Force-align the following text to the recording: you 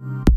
you 0.00 0.27